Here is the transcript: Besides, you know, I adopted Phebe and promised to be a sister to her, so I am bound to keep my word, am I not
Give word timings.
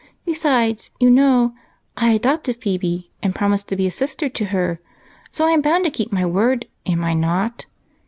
Besides, 0.25 0.89
you 0.99 1.11
know, 1.11 1.53
I 1.95 2.09
adopted 2.13 2.55
Phebe 2.59 3.11
and 3.21 3.35
promised 3.35 3.69
to 3.69 3.75
be 3.75 3.85
a 3.85 3.91
sister 3.91 4.29
to 4.29 4.45
her, 4.45 4.81
so 5.31 5.45
I 5.45 5.51
am 5.51 5.61
bound 5.61 5.85
to 5.85 5.91
keep 5.91 6.11
my 6.11 6.25
word, 6.25 6.65
am 6.87 7.03
I 7.03 7.13
not 7.13 7.67